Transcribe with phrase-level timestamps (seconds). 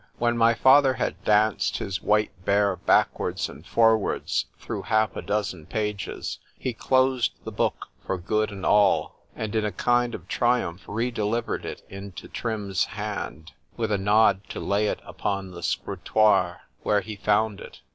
[0.01, 5.21] XLV WHEN my father had danced his white bear backwards and forwards through half a
[5.21, 10.81] dozen pages, he closed the book for good an' all,—and in a kind of triumph
[10.87, 17.01] redelivered it into Trim's hand, with a nod to lay it upon the 'scrutoire, where
[17.01, 17.81] he found it.